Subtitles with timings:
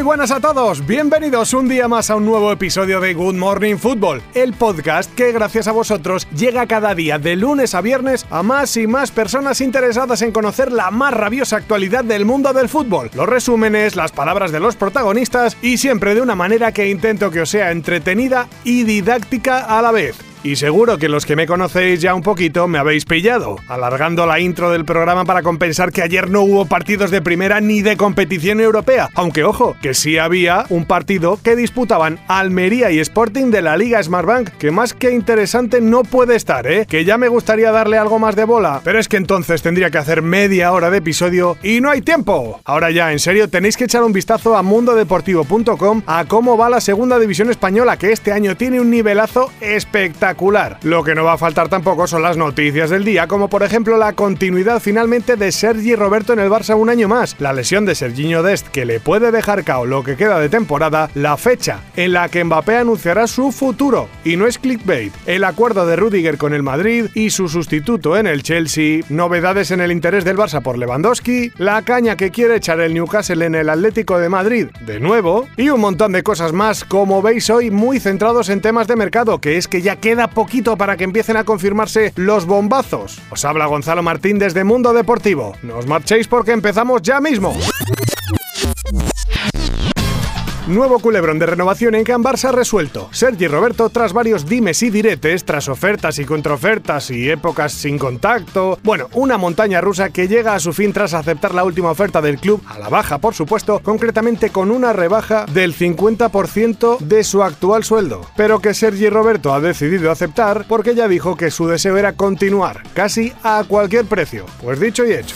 [0.00, 3.76] Muy buenas a todos, bienvenidos un día más a un nuevo episodio de Good Morning
[3.76, 8.42] Football, el podcast que gracias a vosotros llega cada día de lunes a viernes a
[8.42, 13.10] más y más personas interesadas en conocer la más rabiosa actualidad del mundo del fútbol,
[13.12, 17.42] los resúmenes, las palabras de los protagonistas y siempre de una manera que intento que
[17.42, 20.29] os sea entretenida y didáctica a la vez.
[20.42, 24.40] Y seguro que los que me conocéis ya un poquito me habéis pillado, alargando la
[24.40, 28.58] intro del programa para compensar que ayer no hubo partidos de primera ni de competición
[28.60, 33.76] europea, aunque ojo, que sí había un partido que disputaban Almería y Sporting de la
[33.76, 36.86] Liga Smartbank, que más que interesante no puede estar, ¿eh?
[36.88, 39.98] Que ya me gustaría darle algo más de bola, pero es que entonces tendría que
[39.98, 42.62] hacer media hora de episodio y no hay tiempo.
[42.64, 46.80] Ahora ya, en serio, tenéis que echar un vistazo a mundodeportivo.com a cómo va la
[46.80, 50.29] segunda división española, que este año tiene un nivelazo espectacular
[50.82, 53.96] lo que no va a faltar tampoco son las noticias del día, como por ejemplo
[53.96, 57.94] la continuidad finalmente de Sergi Roberto en el Barça un año más, la lesión de
[57.94, 62.12] Serginho Dest que le puede dejar cao lo que queda de temporada, la fecha en
[62.12, 66.54] la que Mbappé anunciará su futuro, y no es clickbait, el acuerdo de Rudiger con
[66.54, 70.78] el Madrid y su sustituto en el Chelsea, novedades en el interés del Barça por
[70.78, 75.48] Lewandowski, la caña que quiere echar el Newcastle en el Atlético de Madrid de nuevo,
[75.56, 79.40] y un montón de cosas más, como veis hoy, muy centrados en temas de mercado,
[79.40, 83.20] que es que ya queda poquito para que empiecen a confirmarse los bombazos.
[83.30, 85.54] Os habla Gonzalo Martín desde Mundo Deportivo.
[85.62, 87.54] No os marchéis porque empezamos ya mismo.
[90.70, 93.08] Nuevo culebrón de renovación en Can Barça resuelto.
[93.10, 98.78] Sergi Roberto, tras varios dimes y diretes, tras ofertas y contraofertas y épocas sin contacto.
[98.84, 102.38] Bueno, una montaña rusa que llega a su fin tras aceptar la última oferta del
[102.38, 107.82] club, a la baja por supuesto, concretamente con una rebaja del 50% de su actual
[107.82, 108.20] sueldo.
[108.36, 112.84] Pero que Sergi Roberto ha decidido aceptar porque ya dijo que su deseo era continuar,
[112.94, 114.46] casi a cualquier precio.
[114.62, 115.34] Pues dicho y hecho.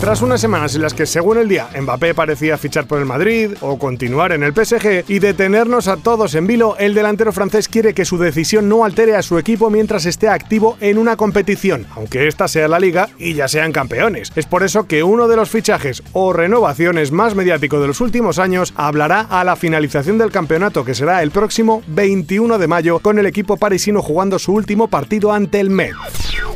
[0.00, 3.50] Tras unas semanas en las que, según el día, Mbappé parecía fichar por el Madrid
[3.60, 7.94] o continuar en el PSG y detenernos a todos en vilo, el delantero francés quiere
[7.94, 12.28] que su decisión no altere a su equipo mientras esté activo en una competición, aunque
[12.28, 14.30] esta sea la liga y ya sean campeones.
[14.36, 18.38] Es por eso que uno de los fichajes o renovaciones más mediático de los últimos
[18.38, 23.18] años hablará a la finalización del campeonato que será el próximo 21 de mayo con
[23.18, 25.96] el equipo parisino jugando su último partido ante el Metz.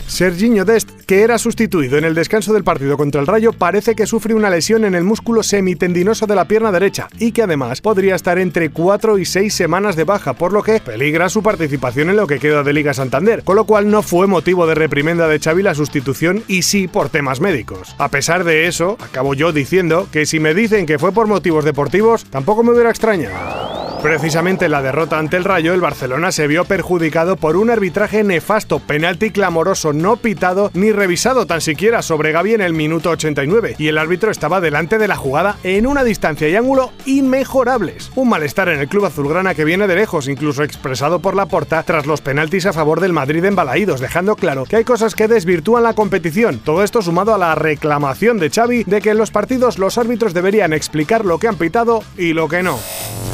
[0.07, 4.07] Serginho Dest, que era sustituido en el descanso del partido contra el Rayo, parece que
[4.07, 8.15] sufre una lesión en el músculo semitendinoso de la pierna derecha y que además podría
[8.15, 12.17] estar entre 4 y 6 semanas de baja, por lo que peligra su participación en
[12.17, 15.39] lo que queda de Liga Santander, con lo cual no fue motivo de reprimenda de
[15.39, 17.95] Xavi la sustitución y sí por temas médicos.
[17.99, 21.67] A pesar de eso, acabo yo diciendo que si me dicen que fue por motivos
[21.67, 23.62] deportivos, tampoco me hubiera extrañado.
[24.03, 28.25] Precisamente en la derrota ante el Rayo, el Barcelona se vio perjudicado por un arbitraje
[28.25, 33.77] nefasto, penalti clamoroso no pitado ni revisado tan siquiera sobre Gaby en el minuto 89,
[33.79, 38.11] y el árbitro estaba delante de la jugada en una distancia y ángulo inmejorables.
[38.17, 41.85] Un malestar en el club azulgrana que viene de lejos, incluso expresado por la porta
[41.85, 45.29] tras los penaltis a favor del Madrid en Balaídos, dejando claro que hay cosas que
[45.29, 46.59] desvirtúan la competición.
[46.59, 50.35] Todo esto sumado a la reclamación de Xavi de que en los partidos los árbitros
[50.35, 52.81] deberían explicar lo que han pitado y lo que no.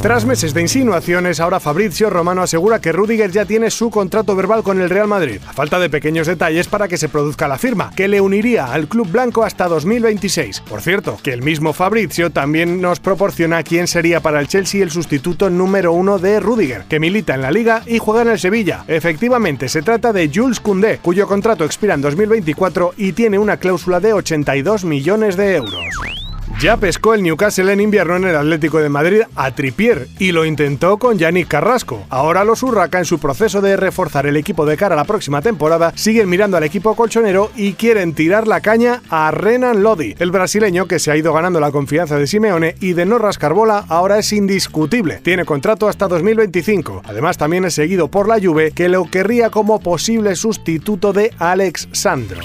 [0.03, 4.63] Tras meses de insinuaciones, ahora Fabrizio Romano asegura que Rudiger ya tiene su contrato verbal
[4.63, 7.91] con el Real Madrid, a falta de pequeños detalles para que se produzca la firma,
[7.95, 10.61] que le uniría al club blanco hasta 2026.
[10.61, 14.91] Por cierto, que el mismo Fabrizio también nos proporciona quién sería para el Chelsea el
[14.91, 18.85] sustituto número uno de Rudiger, que milita en la liga y juega en el Sevilla.
[18.87, 24.01] Efectivamente, se trata de Jules Koundé, cuyo contrato expira en 2024 y tiene una cláusula
[24.01, 26.28] de 82 millones de euros.
[26.61, 30.45] Ya pescó el Newcastle en invierno en el Atlético de Madrid a Tripier y lo
[30.45, 32.05] intentó con Yannick Carrasco.
[32.09, 35.41] Ahora los Urraca, en su proceso de reforzar el equipo de cara a la próxima
[35.41, 40.17] temporada, siguen mirando al equipo colchonero y quieren tirar la caña a Renan Lodi.
[40.19, 43.55] El brasileño, que se ha ido ganando la confianza de Simeone y de no rascar
[43.55, 45.21] bola, ahora es indiscutible.
[45.23, 47.03] Tiene contrato hasta 2025.
[47.05, 51.89] Además, también es seguido por la Juve, que lo querría como posible sustituto de Alex
[51.93, 52.41] Sandro.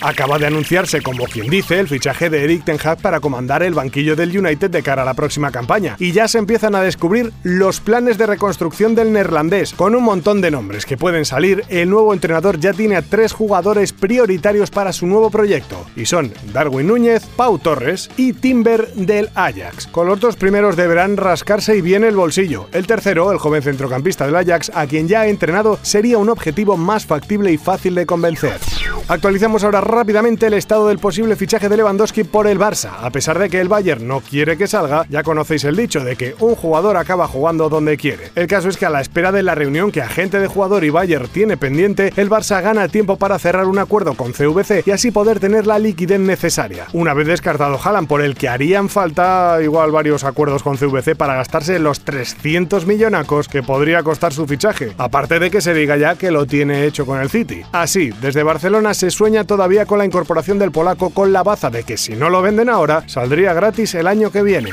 [0.00, 3.74] Acaba de anunciarse, como quien dice, el fichaje de Eric Ten Hag para comandar el
[3.74, 5.96] banquillo del United de cara a la próxima campaña.
[5.98, 9.72] Y ya se empiezan a descubrir los planes de reconstrucción del neerlandés.
[9.72, 13.32] Con un montón de nombres que pueden salir, el nuevo entrenador ya tiene a tres
[13.32, 15.84] jugadores prioritarios para su nuevo proyecto.
[15.96, 19.86] Y son Darwin Núñez, Pau Torres y Timber del Ajax.
[19.86, 22.68] Con los dos primeros deberán rascarse y bien el bolsillo.
[22.72, 26.76] El tercero, el joven centrocampista del Ajax, a quien ya ha entrenado, sería un objetivo
[26.76, 28.58] más factible y fácil de convencer.
[29.08, 32.90] Actualizamos ahora rápidamente el estado del posible fichaje de Lewandowski por el Barça.
[33.00, 36.16] A pesar de que el Bayern no quiere que salga, ya conocéis el dicho de
[36.16, 38.30] que un jugador acaba jugando donde quiere.
[38.34, 40.90] El caso es que a la espera de la reunión que agente de jugador y
[40.90, 45.10] Bayern tiene pendiente, el Barça gana tiempo para cerrar un acuerdo con CVC y así
[45.10, 46.86] poder tener la liquidez necesaria.
[46.92, 51.34] Una vez descartado Haaland, por el que harían falta igual varios acuerdos con CVC para
[51.34, 56.14] gastarse los 300 millonacos que podría costar su fichaje, aparte de que se diga ya
[56.16, 57.62] que lo tiene hecho con el City.
[57.72, 61.82] Así, desde Barcelona se sueña todavía con la incorporación del polaco con la baza de
[61.82, 64.70] que si no lo venden ahora, saldría gratis el año que viene.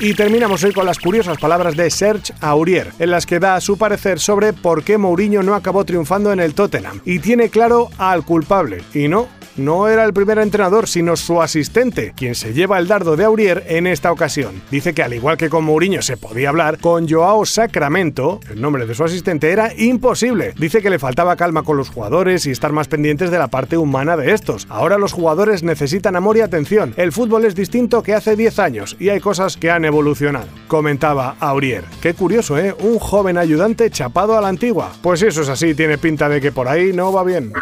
[0.00, 3.78] Y terminamos hoy con las curiosas palabras de Serge Aurier, en las que da su
[3.78, 7.00] parecer sobre por qué Mourinho no acabó triunfando en el Tottenham.
[7.04, 12.12] Y tiene claro al culpable, y no no era el primer entrenador, sino su asistente,
[12.16, 14.62] quien se lleva el dardo de Aurier en esta ocasión.
[14.70, 18.86] Dice que al igual que con Mourinho se podía hablar, con Joao Sacramento, el nombre
[18.86, 20.54] de su asistente, era imposible.
[20.56, 23.76] Dice que le faltaba calma con los jugadores y estar más pendientes de la parte
[23.76, 24.66] humana de estos.
[24.68, 26.94] Ahora los jugadores necesitan amor y atención.
[26.96, 30.48] El fútbol es distinto que hace 10 años y hay cosas que han evolucionado.
[30.68, 31.84] Comentaba Aurier.
[32.00, 32.74] Qué curioso, ¿eh?
[32.78, 34.92] Un joven ayudante chapado a la antigua.
[35.02, 37.52] Pues eso es así, tiene pinta de que por ahí no va bien.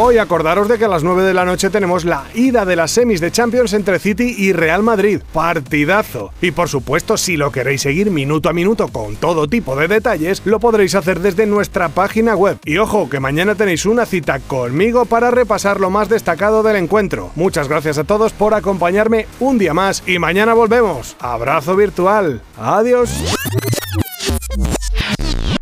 [0.00, 2.92] Hoy acordaros de que a las 9 de la noche tenemos la ida de las
[2.92, 5.22] semis de Champions entre City y Real Madrid.
[5.32, 6.30] Partidazo.
[6.40, 10.40] Y por supuesto, si lo queréis seguir minuto a minuto con todo tipo de detalles,
[10.44, 12.58] lo podréis hacer desde nuestra página web.
[12.64, 17.32] Y ojo, que mañana tenéis una cita conmigo para repasar lo más destacado del encuentro.
[17.34, 21.16] Muchas gracias a todos por acompañarme un día más y mañana volvemos.
[21.18, 22.40] Abrazo virtual.
[22.56, 23.36] Adiós.